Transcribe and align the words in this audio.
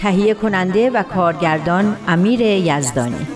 تهیه 0.00 0.34
کننده 0.34 0.90
و 0.90 1.02
کارگردان 1.02 1.96
امیر 2.08 2.40
یزدانی. 2.40 3.26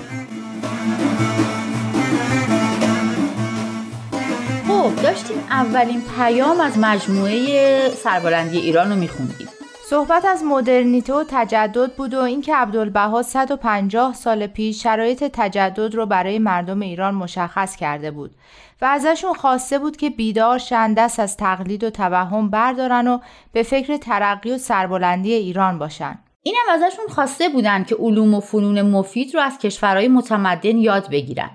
خب 4.68 5.02
داشتیم 5.02 5.36
اولین 5.50 6.02
پیام 6.18 6.60
از 6.60 6.78
مجموعه 6.78 7.88
سربلندی 7.88 8.58
ایران 8.58 8.90
رو 8.90 8.96
میخوندیم 8.96 9.48
صحبت 9.90 10.24
از 10.24 10.44
مدرنیته 10.44 11.14
و 11.14 11.24
تجدد 11.28 11.92
بود 11.92 12.14
و 12.14 12.20
اینکه 12.20 12.56
عبدالبها 12.56 13.22
150 13.22 14.14
سال 14.14 14.46
پیش 14.46 14.82
شرایط 14.82 15.24
تجدد 15.32 15.94
رو 15.94 16.06
برای 16.06 16.38
مردم 16.38 16.80
ایران 16.80 17.14
مشخص 17.14 17.76
کرده 17.76 18.10
بود 18.10 18.34
و 18.82 18.84
ازشون 18.84 19.34
خواسته 19.34 19.78
بود 19.78 19.96
که 19.96 20.10
بیدار 20.10 20.58
شن 20.58 20.94
دست 20.94 21.20
از 21.20 21.36
تقلید 21.36 21.84
و 21.84 21.90
توهم 21.90 22.50
بردارن 22.50 23.08
و 23.08 23.18
به 23.52 23.62
فکر 23.62 23.96
ترقی 23.96 24.50
و 24.50 24.58
سربلندی 24.58 25.32
ایران 25.32 25.78
باشن. 25.78 26.18
اینم 26.46 26.64
ازشون 26.70 27.06
خواسته 27.08 27.48
بودن 27.48 27.84
که 27.84 27.94
علوم 27.94 28.34
و 28.34 28.40
فنون 28.40 28.82
مفید 28.82 29.34
رو 29.34 29.40
از 29.40 29.58
کشورهای 29.58 30.08
متمدن 30.08 30.78
یاد 30.78 31.10
بگیرن. 31.10 31.50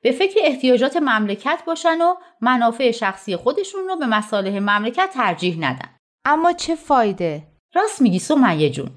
به 0.00 0.12
فکر 0.12 0.40
احتیاجات 0.42 0.96
مملکت 0.96 1.62
باشن 1.66 2.00
و 2.00 2.14
منافع 2.40 2.90
شخصی 2.90 3.36
خودشون 3.36 3.80
رو 3.88 3.96
به 3.96 4.06
مصالح 4.06 4.58
مملکت 4.58 5.10
ترجیح 5.14 5.56
ندن. 5.60 5.88
اما 6.24 6.52
چه 6.52 6.74
فایده؟ 6.74 7.42
راست 7.74 8.02
میگی 8.02 8.18
سمیه 8.18 8.70
جون. 8.70 8.90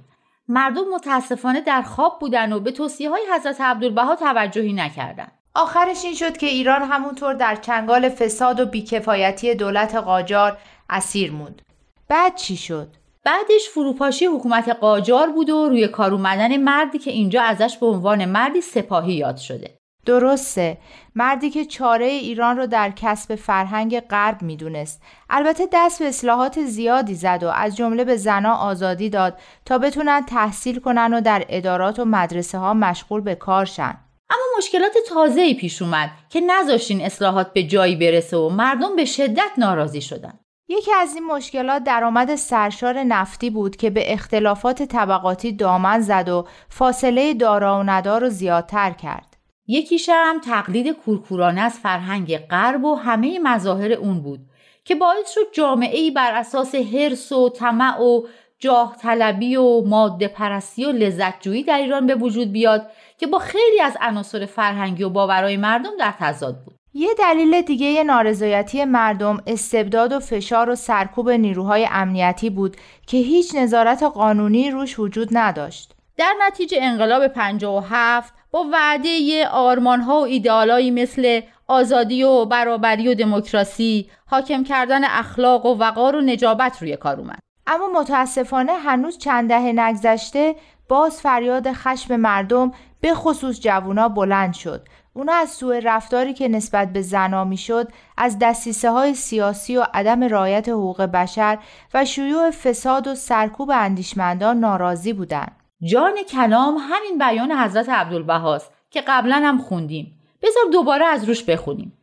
مردم 0.48 0.90
متاسفانه 0.94 1.62
در 1.62 1.82
خواب 1.82 2.20
بودن 2.20 2.54
و 2.54 2.60
به 2.60 2.72
توصیه 2.72 3.10
های 3.10 3.26
حضرت 3.36 3.62
عبدالبها 3.62 4.16
توجهی 4.16 4.74
نکردن. 4.74 5.28
آخرش 5.56 6.06
این 6.06 6.16
شد 6.16 6.38
که 6.38 6.48
ایران 6.48 6.82
همونطور 6.82 7.34
در 7.34 7.56
چنگال 7.56 8.10
فساد 8.10 8.60
و 8.60 8.66
بیکفایتی 8.66 9.56
دولت 9.56 9.96
قاجار 9.96 10.58
اسیر 10.90 11.32
موند. 11.32 11.62
بعد 12.08 12.36
چی 12.36 12.58
شد؟ 12.58 12.88
بعدش 13.30 13.70
فروپاشی 13.70 14.26
حکومت 14.26 14.70
قاجار 14.70 15.30
بود 15.30 15.50
و 15.50 15.70
روی 15.70 15.88
کار 15.88 16.14
اومدن 16.14 16.58
مردی 16.58 17.00
که 17.00 17.12
اینجا 17.12 17.42
ازش 17.42 17.78
به 17.78 17.86
عنوان 17.86 18.26
مردی 18.26 18.62
سپاهی 18.62 19.14
یاد 19.14 19.38
شده. 19.38 19.78
درسته. 20.06 20.78
مردی 21.16 21.50
که 21.50 21.66
چاره 21.66 22.06
ایران 22.06 22.58
رو 22.58 22.68
در 22.68 22.92
کسب 22.96 23.36
فرهنگ 23.36 24.00
غرب 24.00 24.42
می‌دونست. 24.42 25.02
البته 25.30 25.68
دست 25.74 26.00
به 26.00 26.08
اصلاحات 26.08 26.62
زیادی 26.62 27.16
زد 27.16 27.40
و 27.44 27.48
از 27.48 27.78
جمله 27.78 28.04
به 28.04 28.16
زنا 28.16 28.54
آزادی 28.54 29.10
داد 29.10 29.38
تا 29.66 29.78
بتونن 29.78 30.26
تحصیل 30.26 30.80
کنن 30.80 31.14
و 31.14 31.22
در 31.22 31.46
ادارات 31.50 32.00
و 32.00 32.06
مدرسه 32.06 32.58
ها 32.58 32.74
مشغول 32.74 33.22
به 33.22 33.36
کار 33.36 33.66
شن. 33.66 33.98
اما 34.30 34.44
مشکلات 34.58 34.94
تازه‌ای 35.10 35.54
پیش 35.54 35.82
اومد 35.82 36.10
که 36.30 36.42
نذاشتین 36.42 37.02
اصلاحات 37.02 37.54
به 37.54 37.64
جایی 37.64 37.96
برسه 37.96 38.38
و 38.38 38.50
مردم 38.50 38.96
به 38.96 39.06
شدت 39.06 39.52
ناراضی 39.58 40.02
شدن. 40.02 40.40
یکی 40.72 40.92
از 40.94 41.16
این 41.16 41.26
مشکلات 41.26 41.84
درآمد 41.84 42.36
سرشار 42.36 43.04
نفتی 43.04 43.50
بود 43.50 43.76
که 43.76 43.90
به 43.90 44.14
اختلافات 44.14 44.84
طبقاتی 44.84 45.52
دامن 45.52 46.00
زد 46.00 46.30
و 46.30 46.48
فاصله 46.70 47.34
دارا 47.34 47.80
و 47.80 47.84
ندار 47.84 48.22
رو 48.22 48.30
زیادتر 48.30 48.92
کرد. 48.92 49.38
یکیش 49.68 50.10
هم 50.14 50.40
تقلید 50.40 50.90
کورکورانه 50.90 51.62
از 51.62 51.80
فرهنگ 51.80 52.38
غرب 52.38 52.84
و 52.84 52.96
همه 52.96 53.40
مظاهر 53.40 53.92
اون 53.92 54.22
بود 54.22 54.40
که 54.86 54.96
باعث 54.96 55.32
شد 55.32 55.54
جامعه 55.54 56.00
ای 56.00 56.12
بر 56.12 56.34
اساس 56.34 56.76
حرس 56.76 57.32
و 57.32 57.50
طمع 57.50 58.02
و 58.02 58.22
جاه 58.60 58.96
طلبی 59.02 59.56
و 59.56 59.82
ماده 59.82 60.28
پرستی 60.28 60.86
و 60.86 60.92
لذت 60.92 61.42
جویی 61.42 61.64
در 61.64 61.78
ایران 61.78 62.08
به 62.08 62.16
وجود 62.16 62.52
بیاد 62.52 62.92
که 63.18 63.28
با 63.28 63.40
خیلی 63.40 63.82
از 63.82 63.98
عناصر 64.02 64.46
فرهنگی 64.46 65.04
و 65.04 65.10
باورهای 65.10 65.58
مردم 65.58 65.98
در 66.00 66.14
تضاد 66.20 66.64
بود. 66.66 66.79
یه 67.00 67.10
دلیل 67.20 67.62
دیگه 67.62 68.04
نارضایتی 68.04 68.86
مردم 68.86 69.38
استبداد 69.48 70.14
و 70.14 70.20
فشار 70.20 70.70
و 70.70 70.76
سرکوب 70.76 71.30
نیروهای 71.30 71.88
امنیتی 71.92 72.50
بود 72.50 72.78
که 73.08 73.18
هیچ 73.18 73.56
نظارت 73.56 74.04
قانونی 74.04 74.72
روش 74.72 75.00
وجود 75.00 75.30
نداشت. 75.32 75.96
در 76.18 76.34
نتیجه 76.48 76.78
انقلاب 76.82 77.28
57 77.28 78.34
با 78.52 78.66
وعده 78.72 79.48
آرمانها 79.48 80.20
و 80.20 80.24
ایدئالایی 80.24 80.92
مثل 80.92 81.42
آزادی 81.68 82.24
و 82.24 82.46
برابری 82.46 83.08
و 83.08 83.14
دموکراسی 83.14 84.10
حاکم 84.26 84.64
کردن 84.64 85.04
اخلاق 85.04 85.66
و 85.66 85.78
وقار 85.78 86.16
و 86.16 86.22
نجابت 86.22 86.82
روی 86.82 86.98
کار 86.98 87.20
اومد. 87.20 87.40
اما 87.68 88.00
متاسفانه 88.00 88.74
هنوز 88.74 89.18
چند 89.18 89.50
دهه 89.50 89.72
نگذشته 89.76 90.56
باز 90.90 91.22
فریاد 91.22 91.72
خشم 91.74 92.16
مردم 92.16 92.72
به 93.02 93.14
خصوص 93.14 93.60
جوونا 93.60 94.10
بلند 94.10 94.54
شد 94.54 94.88
اونا 95.14 95.34
از 95.34 95.50
سوء 95.50 95.80
رفتاری 95.84 96.34
که 96.34 96.48
نسبت 96.48 96.94
به 96.94 97.02
زنا 97.02 97.44
می‌شد 97.44 97.88
از 98.18 98.40
دستیسه 98.40 98.92
های 98.92 99.14
سیاسی 99.14 99.78
و 99.78 99.86
عدم 99.94 100.24
رعایت 100.24 100.70
حقوق 100.70 101.02
بشر 101.02 101.58
و 101.94 102.06
شیوع 102.06 102.52
فساد 102.52 103.08
و 103.08 103.16
سرکوب 103.16 103.70
اندیشمندان 103.70 104.60
ناراضی 104.60 105.14
بودند. 105.14 105.56
جان 105.82 106.14
کلام 106.30 106.78
همین 106.80 107.18
بیان 107.18 107.52
حضرت 107.52 107.90
عبدالبهاست 107.90 108.72
که 108.90 109.02
قبلا 109.08 109.36
هم 109.36 109.58
خوندیم. 109.58 110.20
بذار 110.42 110.64
دوباره 110.72 111.06
از 111.06 111.24
روش 111.24 111.44
بخونیم. 111.44 111.94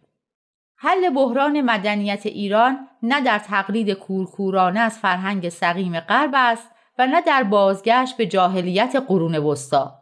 حل 0.76 1.10
بحران 1.10 1.60
مدنیت 1.60 2.26
ایران 2.26 2.88
نه 3.02 3.20
در 3.20 3.38
تقلید 3.38 3.90
کورکورانه 3.90 4.80
از 4.80 4.98
فرهنگ 4.98 5.48
سقیم 5.48 6.00
غرب 6.00 6.30
است 6.34 6.70
و 6.98 7.06
نه 7.06 7.20
در 7.20 7.42
بازگشت 7.42 8.16
به 8.16 8.26
جاهلیت 8.26 8.96
قرون 9.08 9.36
وسطا. 9.36 9.94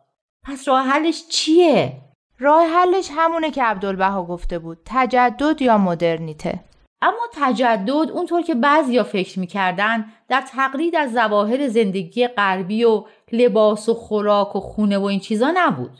پس 0.42 0.69
راه 0.69 0.86
حلش 0.86 1.28
چیه؟ 1.28 2.03
راه 2.44 2.66
حلش 2.66 3.09
همونه 3.16 3.50
که 3.50 3.62
عبدالبها 3.62 4.25
گفته 4.25 4.59
بود 4.59 4.78
تجدد 4.84 5.62
یا 5.62 5.78
مدرنیته. 5.78 6.60
اما 7.03 7.28
تجدد 7.32 8.10
اونطور 8.10 8.43
که 8.43 8.55
بعضیا 8.55 9.05
فکر 9.05 9.38
می‌کردن 9.38 10.05
در 10.28 10.41
تقلید 10.41 10.97
از 10.97 11.12
ظواهر 11.12 11.69
زندگی 11.69 12.28
غربی 12.28 12.84
و 12.84 13.04
لباس 13.33 13.88
و 13.88 13.94
خوراک 13.94 14.56
و 14.56 14.60
خونه 14.60 14.99
و 14.99 15.04
این 15.04 15.21
چیزا 15.21 15.53
نبود. 15.54 15.99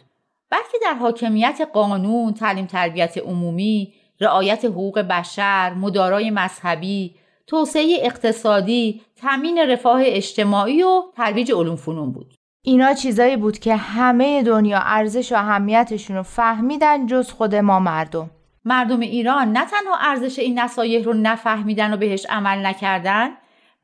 بلکه 0.51 0.79
در 0.83 0.95
حاکمیت 0.95 1.69
قانون 1.73 2.35
تعلیم 2.35 2.67
تربیت 2.67 3.19
عمومی 3.19 3.95
رعایت 4.21 4.65
حقوق 4.65 4.99
بشر 4.99 5.75
مدارای 5.75 6.31
مذهبی 6.31 7.15
توسعه 7.47 7.99
اقتصادی 8.01 9.03
تامین 9.21 9.59
رفاه 9.59 10.01
اجتماعی 10.05 10.83
و 10.83 11.03
ترویج 11.17 11.53
علوم 11.53 11.77
فنون 11.77 12.13
بود. 12.13 12.35
اینا 12.67 12.95
چیزایی 12.95 13.37
بود 13.37 13.59
که 13.59 13.77
همه 13.77 14.43
دنیا 14.43 14.79
ارزش 14.79 15.33
و 15.33 15.35
اهمیتشون 15.35 16.17
رو 16.17 16.23
فهمیدن 16.23 17.07
جز 17.07 17.31
خود 17.31 17.55
ما 17.55 17.81
مردم. 17.81 18.31
مردم 18.65 19.01
ایران 19.01 19.53
نه 19.53 19.65
تنها 19.65 19.97
ارزش 20.01 20.39
این 20.39 20.59
نصایح 20.59 21.05
رو 21.05 21.13
نفهمیدن 21.13 21.95
و 21.95 21.97
بهش 21.97 22.27
عمل 22.29 22.67
نکردن 22.67 23.29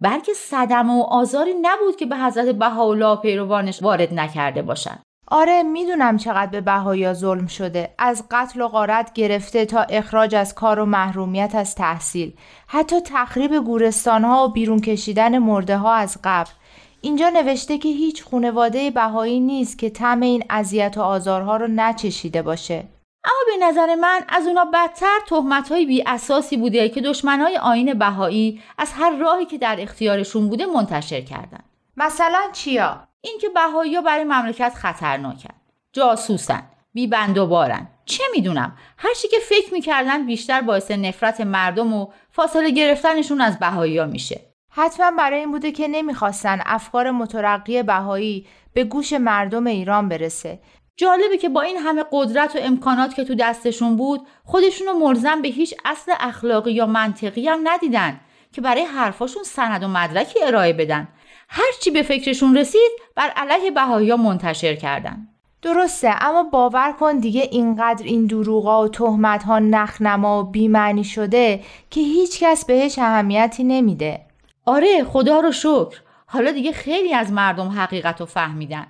بلکه 0.00 0.32
صدمه 0.34 0.92
و 0.92 1.02
آزاری 1.02 1.54
نبود 1.62 1.96
که 1.96 2.06
به 2.06 2.16
حضرت 2.16 2.54
بهاءالله 2.54 3.16
پیروانش 3.16 3.82
وارد 3.82 4.14
نکرده 4.14 4.62
باشن. 4.62 4.98
آره 5.26 5.62
می‌دونم 5.62 6.16
چقدر 6.16 6.50
به 6.50 6.60
بهایا 6.60 7.14
ظلم 7.14 7.46
شده. 7.46 7.94
از 7.98 8.24
قتل 8.30 8.60
و 8.60 8.68
غارت 8.68 9.12
گرفته 9.12 9.64
تا 9.64 9.82
اخراج 9.82 10.34
از 10.34 10.54
کار 10.54 10.80
و 10.80 10.86
محرومیت 10.86 11.54
از 11.54 11.74
تحصیل. 11.74 12.32
حتی 12.66 12.96
تخریب 13.00 13.58
گورستانها 13.58 14.44
و 14.44 14.52
بیرون 14.52 14.80
کشیدن 14.80 15.38
مرده 15.38 15.76
ها 15.76 15.94
از 15.94 16.18
قبل. 16.24 16.50
اینجا 17.00 17.28
نوشته 17.28 17.78
که 17.78 17.88
هیچ 17.88 18.24
خونواده 18.24 18.90
بهایی 18.90 19.40
نیست 19.40 19.78
که 19.78 19.90
طعم 19.90 20.20
این 20.20 20.44
اذیت 20.50 20.94
و 20.96 21.00
آزارها 21.00 21.56
رو 21.56 21.66
نچشیده 21.68 22.42
باشه. 22.42 22.84
اما 23.24 23.58
به 23.58 23.66
نظر 23.66 23.94
من 23.94 24.20
از 24.28 24.46
اونا 24.46 24.64
بدتر 24.64 25.18
تهمت 25.28 25.72
های 25.72 25.86
بی 25.86 26.02
اساسی 26.06 26.56
بوده 26.56 26.88
که 26.88 27.00
دشمنای 27.00 27.56
آین 27.56 27.94
بهایی 27.94 28.62
از 28.78 28.92
هر 28.92 29.16
راهی 29.16 29.46
که 29.46 29.58
در 29.58 29.76
اختیارشون 29.80 30.48
بوده 30.48 30.66
منتشر 30.66 31.20
کردن. 31.20 31.60
مثلا 31.96 32.40
چیا؟ 32.52 33.08
اینکه 33.20 33.48
بهایی 33.48 34.00
برای 34.00 34.24
مملکت 34.24 34.74
خطرناکن. 34.74 35.54
جاسوسن. 35.92 36.62
بی 36.94 37.06
بند 37.06 37.38
و 37.38 37.46
بارن 37.46 37.88
چه 38.04 38.24
می‌دونم؟ 38.32 38.76
هر 38.96 39.14
چی 39.14 39.28
که 39.28 39.36
فکر 39.48 39.72
می‌کردن 39.72 40.26
بیشتر 40.26 40.60
باعث 40.60 40.90
نفرت 40.90 41.40
مردم 41.40 41.94
و 41.94 42.06
فاصله 42.30 42.70
گرفتنشون 42.70 43.40
از 43.40 43.58
بهایی 43.58 44.04
میشه. 44.04 44.40
حتما 44.70 45.10
برای 45.10 45.40
این 45.40 45.50
بوده 45.50 45.72
که 45.72 45.88
نمی‌خواستن 45.88 46.60
افکار 46.66 47.10
مترقی 47.10 47.82
بهایی 47.82 48.46
به 48.74 48.84
گوش 48.84 49.12
مردم 49.12 49.66
ایران 49.66 50.08
برسه. 50.08 50.58
جالبه 50.96 51.36
که 51.38 51.48
با 51.48 51.60
این 51.60 51.76
همه 51.76 52.04
قدرت 52.12 52.56
و 52.56 52.58
امکانات 52.62 53.14
که 53.14 53.24
تو 53.24 53.34
دستشون 53.34 53.96
بود 53.96 54.26
خودشونو 54.44 54.92
ملزم 54.92 55.42
به 55.42 55.48
هیچ 55.48 55.74
اصل 55.84 56.12
اخلاقی 56.20 56.72
یا 56.72 56.86
منطقی 56.86 57.48
هم 57.48 57.60
ندیدن 57.64 58.20
که 58.52 58.60
برای 58.60 58.82
حرفاشون 58.82 59.42
سند 59.42 59.82
و 59.82 59.88
مدرکی 59.88 60.44
ارائه 60.44 60.72
بدن. 60.72 61.08
هرچی 61.48 61.90
به 61.90 62.02
فکرشون 62.02 62.56
رسید 62.56 62.90
بر 63.16 63.28
علیه 63.36 63.70
بهایی 63.70 64.14
منتشر 64.14 64.74
کردن. 64.74 65.28
درسته 65.62 66.24
اما 66.24 66.42
باور 66.42 66.92
کن 66.92 67.18
دیگه 67.18 67.48
اینقدر 67.50 68.04
این 68.04 68.26
دروغا 68.26 68.84
و 68.84 68.88
تهمت 68.88 69.42
ها 69.42 69.58
نخنما 69.58 70.40
و 70.40 70.50
بیمعنی 70.50 71.04
شده 71.04 71.60
که 71.90 72.00
هیچکس 72.00 72.64
بهش 72.64 72.98
اهمیتی 72.98 73.64
نمیده. 73.64 74.29
آره 74.66 75.04
خدا 75.04 75.40
رو 75.40 75.52
شکر. 75.52 76.00
حالا 76.26 76.50
دیگه 76.50 76.72
خیلی 76.72 77.14
از 77.14 77.32
مردم 77.32 77.68
حقیقت 77.68 78.20
رو 78.20 78.26
فهمیدن. 78.26 78.86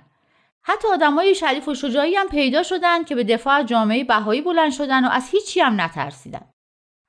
حتی 0.63 0.87
آدمای 0.87 1.35
شریف 1.35 1.67
و 1.67 1.75
شجاعی 1.75 2.15
هم 2.15 2.27
پیدا 2.27 2.63
شدن 2.63 3.03
که 3.03 3.15
به 3.15 3.23
دفاع 3.23 3.53
از 3.53 3.65
جامعه 3.65 4.03
بهایی 4.03 4.41
بلند 4.41 4.71
شدن 4.71 5.05
و 5.05 5.09
از 5.09 5.29
هیچی 5.31 5.59
هم 5.59 5.81
نترسیدن. 5.81 6.45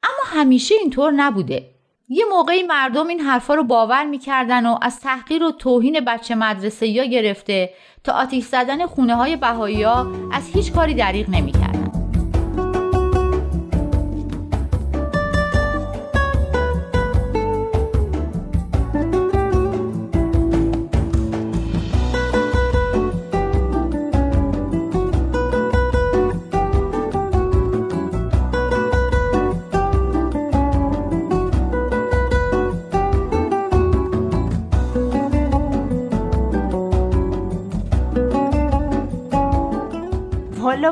اما 0.03 0.41
همیشه 0.41 0.75
اینطور 0.75 1.13
نبوده. 1.13 1.69
یه 2.09 2.25
موقعی 2.31 2.63
مردم 2.63 3.07
این 3.07 3.21
حرفا 3.21 3.55
رو 3.55 3.65
باور 3.65 4.05
می‌کردن 4.05 4.67
و 4.67 4.79
از 4.83 5.01
تحقیر 5.01 5.45
و 5.45 5.51
توهین 5.51 6.01
بچه 6.01 6.35
مدرسه 6.35 6.87
یا 6.87 7.05
گرفته 7.05 7.71
تا 8.05 8.13
آتیش 8.13 8.45
زدن 8.45 8.87
خونه 8.87 9.15
های 9.15 9.37
بهایی 9.37 9.83
ها 9.83 10.13
از 10.33 10.49
هیچ 10.55 10.73
کاری 10.73 10.95
دریغ 10.95 11.31
نمی‌کردن 11.31 11.82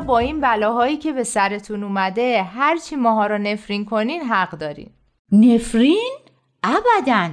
حالا 0.01 0.13
با 0.13 0.19
این 0.19 0.41
بلاهایی 0.41 0.97
که 0.97 1.13
به 1.13 1.23
سرتون 1.23 1.83
اومده 1.83 2.43
هرچی 2.43 2.95
ماها 2.95 3.27
رو 3.27 3.37
نفرین 3.37 3.85
کنین 3.85 4.21
حق 4.21 4.51
دارین. 4.51 4.89
نفرین؟ 5.31 6.17
ابدا. 6.63 7.29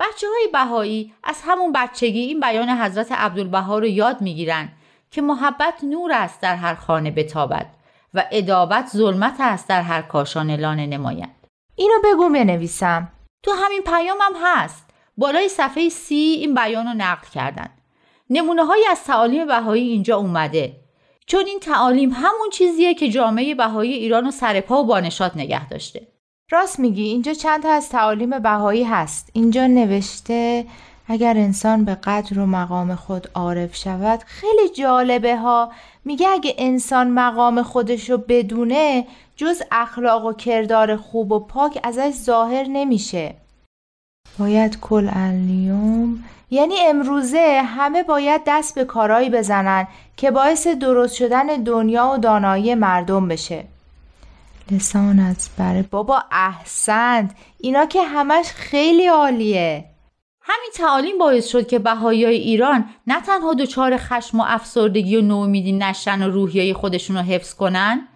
بچه 0.00 0.26
های 0.26 0.48
بهایی 0.52 1.14
از 1.24 1.42
همون 1.44 1.72
بچگی 1.72 2.20
این 2.20 2.40
بیان 2.40 2.68
حضرت 2.68 3.12
عبدالبها 3.12 3.78
رو 3.78 3.86
یاد 3.86 4.20
می‌گیرن 4.20 4.68
که 5.10 5.22
محبت 5.22 5.84
نور 5.84 6.12
است 6.12 6.40
در 6.40 6.56
هر 6.56 6.74
خانه 6.74 7.10
بتابد 7.10 7.66
و 8.14 8.24
ادابت 8.32 8.88
ظلمت 8.88 9.36
است 9.40 9.68
در 9.68 9.82
هر 9.82 10.02
کاشان 10.02 10.50
لانه 10.50 10.86
نمایند 10.86 11.46
اینو 11.74 11.94
بگو 12.04 12.28
بنویسم. 12.28 13.08
تو 13.42 13.50
همین 13.64 13.82
پیامم 13.82 14.32
هست. 14.44 14.90
بالای 15.16 15.48
صفحه 15.48 15.88
سی 15.88 16.14
این 16.14 16.54
بیان 16.54 16.86
رو 16.86 16.94
نقل 16.96 17.28
کردن. 17.34 17.68
نمونه 18.30 18.64
های 18.64 18.86
از 18.90 19.04
تعالیم 19.04 19.46
بهایی 19.46 19.88
اینجا 19.88 20.16
اومده. 20.16 20.81
چون 21.32 21.46
این 21.46 21.60
تعالیم 21.60 22.10
همون 22.12 22.50
چیزیه 22.52 22.94
که 22.94 23.08
جامعه 23.08 23.54
بهایی 23.54 23.92
ایران 23.92 24.26
و 24.26 24.30
سرپا 24.30 24.82
و 24.82 24.86
بانشات 24.86 25.36
نگه 25.36 25.68
داشته. 25.68 26.06
راست 26.50 26.78
میگی 26.80 27.02
اینجا 27.02 27.34
چند 27.34 27.62
تا 27.62 27.72
از 27.72 27.88
تعالیم 27.88 28.38
بهایی 28.38 28.84
هست. 28.84 29.30
اینجا 29.32 29.66
نوشته 29.66 30.66
اگر 31.08 31.36
انسان 31.36 31.84
به 31.84 31.94
قدر 31.94 32.38
و 32.38 32.46
مقام 32.46 32.94
خود 32.94 33.28
عارف 33.34 33.76
شود 33.76 34.22
خیلی 34.26 34.68
جالبه 34.68 35.36
ها. 35.36 35.72
میگه 36.04 36.28
اگه 36.28 36.54
انسان 36.58 37.10
مقام 37.10 37.62
خودش 37.62 38.10
رو 38.10 38.18
بدونه 38.18 39.06
جز 39.36 39.62
اخلاق 39.70 40.24
و 40.24 40.32
کردار 40.32 40.96
خوب 40.96 41.32
و 41.32 41.38
پاک 41.40 41.80
ازش 41.82 42.12
ظاهر 42.12 42.64
نمیشه. 42.68 43.34
باید 44.38 44.80
کل 44.80 45.10
الیوم 45.12 46.24
یعنی 46.52 46.74
امروزه 46.80 47.62
همه 47.66 48.02
باید 48.02 48.40
دست 48.46 48.74
به 48.74 48.84
کارایی 48.84 49.30
بزنن 49.30 49.86
که 50.16 50.30
باعث 50.30 50.66
درست 50.66 51.14
شدن 51.14 51.46
دنیا 51.46 52.12
و 52.14 52.18
دانایی 52.18 52.74
مردم 52.74 53.28
بشه. 53.28 53.64
لسانت 54.70 55.50
بره 55.58 55.82
بابا 55.82 56.22
احسنت. 56.32 57.30
اینا 57.58 57.86
که 57.86 58.02
همش 58.02 58.46
خیلی 58.46 59.06
عالیه. 59.06 59.84
همین 60.42 60.70
تعالیم 60.74 61.18
باعث 61.18 61.48
شد 61.48 61.66
که 61.66 61.78
بهایی 61.78 62.24
ایران 62.26 62.84
نه 63.06 63.20
تنها 63.20 63.54
دچار 63.54 63.96
خشم 63.96 64.40
و 64.40 64.44
افسردگی 64.46 65.16
و 65.16 65.22
نومیدی 65.22 65.72
نشن 65.72 66.22
و 66.22 66.30
روحیه 66.30 66.74
خودشون 66.74 67.16
رو 67.16 67.22
حفظ 67.22 67.54
کنن 67.54 68.08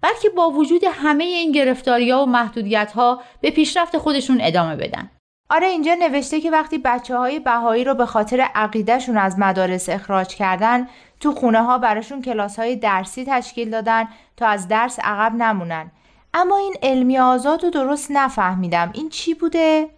بلکه 0.00 0.28
با 0.28 0.50
وجود 0.50 0.82
همه 0.92 1.24
این 1.24 1.52
گرفتاری 1.52 2.10
ها 2.10 2.22
و 2.22 2.26
محدودیت 2.26 2.92
ها 2.92 3.20
به 3.40 3.50
پیشرفت 3.50 3.98
خودشون 3.98 4.38
ادامه 4.40 4.76
بدن. 4.76 5.10
آره 5.50 5.66
اینجا 5.66 5.94
نوشته 5.94 6.40
که 6.40 6.50
وقتی 6.50 6.78
بچه 6.78 7.16
های 7.16 7.38
بهایی 7.38 7.84
رو 7.84 7.94
به 7.94 8.06
خاطر 8.06 8.40
عقیدهشون 8.40 9.16
از 9.16 9.38
مدارس 9.38 9.88
اخراج 9.88 10.28
کردن 10.28 10.88
تو 11.20 11.32
خونه 11.32 11.62
ها 11.62 11.78
براشون 11.78 12.22
کلاس 12.22 12.58
های 12.58 12.76
درسی 12.76 13.24
تشکیل 13.28 13.70
دادن 13.70 14.08
تا 14.36 14.46
از 14.46 14.68
درس 14.68 14.98
عقب 14.98 15.34
نمونن. 15.34 15.90
اما 16.34 16.56
این 16.56 16.74
علمی 16.82 17.18
آزاد 17.18 17.64
رو 17.64 17.70
درست 17.70 18.10
نفهمیدم. 18.10 18.90
این 18.94 19.08
چی 19.08 19.34
بوده؟ 19.34 19.88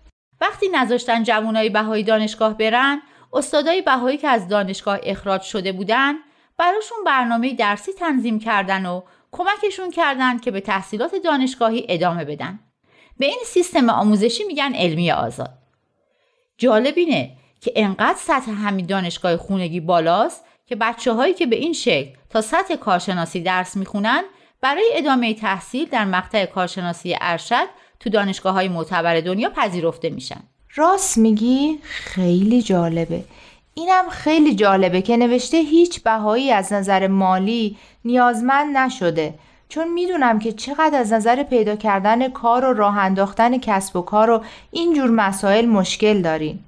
وقتی 0.41 0.69
نذاشتن 0.69 1.23
جوانای 1.23 1.69
بهایی 1.69 2.05
دانشگاه 2.05 2.59
برن 2.59 3.03
استادای 3.33 3.83
بهایی 3.83 4.19
که 4.19 4.29
از 4.29 4.49
دانشگاه 4.49 4.99
اخراج 5.03 5.43
شده 5.43 5.73
بودن 5.73 6.15
براشون 6.57 6.99
برنامه 7.07 7.55
درسی 7.55 7.93
تنظیم 7.93 8.39
کردن 8.39 8.87
و 8.87 9.03
کمکشون 9.33 9.91
کردن 9.91 10.39
که 10.39 10.51
به 10.51 10.61
تحصیلات 10.61 11.15
دانشگاهی 11.15 11.87
ادامه 11.89 12.25
بدن. 12.25 12.59
به 13.19 13.27
این 13.27 13.41
سیستم 13.47 13.91
آموزشی 13.91 14.45
میگن 14.45 14.75
علمی 14.75 15.11
آزاد. 15.11 15.59
جالب 16.59 16.95
اینه 16.97 17.31
که 17.61 17.73
انقدر 17.77 18.19
سطح 18.19 18.51
همین 18.51 18.87
دانشگاه 18.87 19.37
خونگی 19.37 19.81
بالاست 19.81 20.45
که 20.67 20.77
بچه 20.77 21.13
هایی 21.13 21.35
که 21.35 21.47
به 21.47 21.57
این 21.57 21.73
شکل 21.73 22.11
تا 22.31 22.41
سطح 22.41 22.77
کارشناسی 22.77 23.41
درس 23.41 23.77
می‌خونن 23.77 24.23
برای 24.61 24.91
ادامه 24.95 25.35
تحصیل 25.35 25.89
در 25.89 26.05
مقطع 26.05 26.47
کارشناسی 26.47 27.17
ارشد 27.21 27.67
تو 28.01 28.11
دانشگاه 28.11 28.55
های 28.55 28.69
معتبر 28.69 29.21
دنیا 29.21 29.51
پذیرفته 29.51 30.11
میشن. 30.11 30.41
راست 30.75 31.19
میگی؟ 31.19 31.79
خیلی 31.83 32.63
جالبه. 32.63 33.25
اینم 33.75 34.09
خیلی 34.09 34.55
جالبه 34.55 35.03
که 35.03 35.17
نوشته 35.17 35.57
هیچ 35.57 36.03
بهایی 36.03 36.51
از 36.51 36.73
نظر 36.73 37.07
مالی 37.07 37.77
نیازمند 38.05 38.77
نشده. 38.77 39.35
چون 39.73 39.93
می‌دونم 39.93 40.39
که 40.39 40.53
چقدر 40.53 40.99
از 40.99 41.13
نظر 41.13 41.43
پیدا 41.43 41.77
کردن 41.77 42.29
کار 42.29 42.65
و 42.65 42.73
راه 42.73 42.99
انداختن 42.99 43.59
کسب 43.59 43.97
و 43.97 44.03
کار 44.03 44.31
و 44.31 44.43
اینجور 44.71 45.11
مسائل 45.11 45.67
مشکل 45.67 46.23
دارین. 46.23 46.59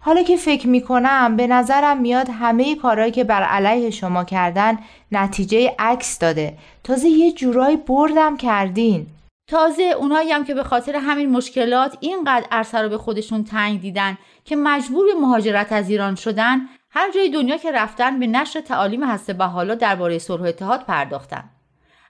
حالا 0.00 0.22
که 0.22 0.36
فکر 0.36 0.68
می‌کنم 0.68 1.36
به 1.36 1.46
نظرم 1.46 2.00
میاد 2.00 2.28
همه 2.40 2.76
کارهایی 2.76 3.12
که 3.12 3.24
بر 3.24 3.42
علیه 3.42 3.90
شما 3.90 4.24
کردن 4.24 4.78
نتیجه 5.12 5.74
عکس 5.78 6.18
داده. 6.18 6.58
تازه 6.84 7.08
یه 7.08 7.32
جورایی 7.32 7.76
بردم 7.76 8.36
کردین. 8.36 9.06
تازه 9.50 9.82
اونایی 9.82 10.32
هم 10.32 10.44
که 10.44 10.54
به 10.54 10.62
خاطر 10.62 10.96
همین 10.96 11.30
مشکلات 11.30 11.96
اینقدر 12.00 12.46
عرصه 12.50 12.78
رو 12.78 12.88
به 12.88 12.98
خودشون 12.98 13.44
تنگ 13.44 13.80
دیدن 13.80 14.18
که 14.44 14.56
مجبور 14.56 15.06
به 15.06 15.20
مهاجرت 15.20 15.72
از 15.72 15.90
ایران 15.90 16.14
شدن 16.14 16.60
هر 16.90 17.10
جای 17.12 17.30
دنیا 17.30 17.56
که 17.56 17.72
رفتن 17.72 18.20
به 18.20 18.26
نشر 18.26 18.60
تعالیم 18.60 19.02
هسته 19.02 19.32
بحالا 19.32 19.74
درباره 19.74 20.18
صلح 20.18 20.42
اتحاد 20.42 20.84
پرداختن. 20.84 21.44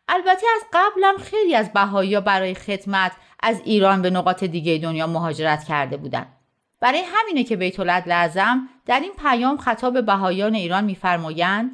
البته 0.08 0.46
از 0.56 0.62
قبلم 0.72 1.16
خیلی 1.18 1.54
از 1.54 1.72
بهایی 1.72 2.20
برای 2.20 2.54
خدمت 2.54 3.12
از 3.40 3.60
ایران 3.64 4.02
به 4.02 4.10
نقاط 4.10 4.44
دیگه 4.44 4.78
دنیا 4.78 5.06
مهاجرت 5.06 5.64
کرده 5.64 5.96
بودند. 5.96 6.36
برای 6.80 7.02
همینه 7.06 7.44
که 7.44 7.56
بیت 7.56 7.80
لازم 7.80 8.68
در 8.86 9.00
این 9.00 9.12
پیام 9.18 9.56
خطاب 9.56 10.06
بهایان 10.06 10.54
ایران 10.54 10.84
میفرمایند 10.84 11.70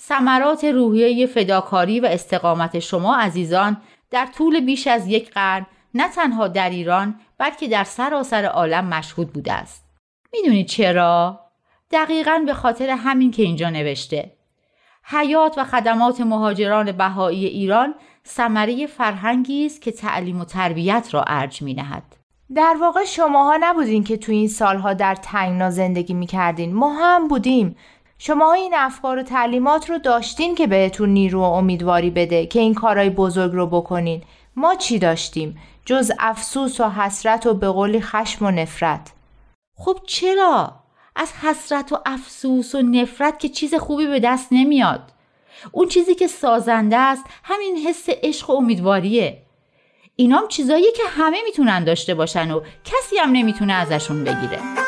ثمرات 0.00 0.64
روحیه 0.64 1.26
فداکاری 1.26 2.00
و 2.00 2.06
استقامت 2.06 2.78
شما 2.78 3.16
عزیزان 3.16 3.76
در 4.10 4.26
طول 4.26 4.60
بیش 4.60 4.86
از 4.86 5.06
یک 5.06 5.30
قرن 5.30 5.66
نه 5.94 6.08
تنها 6.08 6.48
در 6.48 6.70
ایران 6.70 7.20
بلکه 7.38 7.68
در 7.68 7.84
سراسر 7.84 8.44
عالم 8.44 8.86
مشهود 8.86 9.32
بوده 9.32 9.52
است. 9.52 9.84
می‌دونید 10.32 10.66
چرا؟ 10.66 11.40
دقیقا 11.90 12.42
به 12.46 12.54
خاطر 12.54 12.90
همین 12.90 13.30
که 13.30 13.42
اینجا 13.42 13.70
نوشته. 13.70 14.37
حیات 15.10 15.58
و 15.58 15.64
خدمات 15.64 16.20
مهاجران 16.20 16.92
بهایی 16.92 17.46
ایران 17.46 17.94
ثمره 18.26 18.86
فرهنگی 18.86 19.66
است 19.66 19.82
که 19.82 19.92
تعلیم 19.92 20.40
و 20.40 20.44
تربیت 20.44 21.08
را 21.12 21.24
ارج 21.26 21.62
می 21.62 21.74
نهد. 21.74 22.16
در 22.54 22.76
واقع 22.80 23.04
شماها 23.04 23.58
نبودین 23.60 24.04
که 24.04 24.16
تو 24.16 24.32
این 24.32 24.48
سالها 24.48 24.94
در 24.94 25.14
تنگنا 25.14 25.70
زندگی 25.70 26.14
می 26.14 26.26
کردین. 26.26 26.74
ما 26.74 26.92
هم 26.92 27.28
بودیم. 27.28 27.76
شما 28.18 28.52
این 28.52 28.74
افکار 28.76 29.18
و 29.18 29.22
تعلیمات 29.22 29.90
رو 29.90 29.98
داشتین 29.98 30.54
که 30.54 30.66
بهتون 30.66 31.08
نیرو 31.08 31.40
و 31.40 31.42
امیدواری 31.42 32.10
بده 32.10 32.46
که 32.46 32.60
این 32.60 32.74
کارهای 32.74 33.10
بزرگ 33.10 33.52
رو 33.52 33.66
بکنین. 33.66 34.22
ما 34.56 34.74
چی 34.74 34.98
داشتیم؟ 34.98 35.58
جز 35.84 36.12
افسوس 36.18 36.80
و 36.80 36.90
حسرت 36.90 37.46
و 37.46 37.54
به 37.54 37.68
قولی 37.68 38.00
خشم 38.00 38.46
و 38.46 38.50
نفرت. 38.50 39.12
خب 39.76 39.98
چرا؟ 40.06 40.72
از 41.18 41.32
حسرت 41.32 41.92
و 41.92 41.98
افسوس 42.06 42.74
و 42.74 42.82
نفرت 42.82 43.38
که 43.38 43.48
چیز 43.48 43.74
خوبی 43.74 44.06
به 44.06 44.20
دست 44.20 44.48
نمیاد. 44.50 45.12
اون 45.72 45.88
چیزی 45.88 46.14
که 46.14 46.26
سازنده 46.26 46.96
است 46.96 47.24
همین 47.44 47.76
حس 47.76 48.06
عشق 48.08 48.50
و 48.50 48.52
امیدواریه. 48.52 49.42
اینام 50.16 50.48
چیزایی 50.48 50.92
که 50.92 51.02
همه 51.08 51.38
می‌تونن 51.44 51.84
داشته 51.84 52.14
باشن 52.14 52.50
و 52.50 52.60
کسی 52.84 53.16
هم 53.16 53.32
نمی‌تونه 53.32 53.72
ازشون 53.72 54.24
بگیره. 54.24 54.87